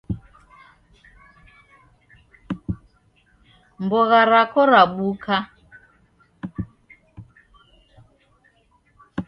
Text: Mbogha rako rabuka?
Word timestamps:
Mbogha 3.83 4.19
rako 4.31 4.61
rabuka? 4.71 5.35